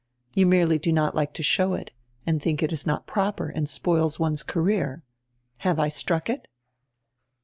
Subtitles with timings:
[0.33, 1.91] You merely do not like to show it
[2.25, 5.03] and think it is not proper and spoils one's career.
[5.57, 6.47] Have I struck it?"